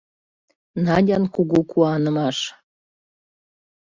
Надян 0.85 1.23
кугу 1.33 1.59
куанымаш. 1.71 2.37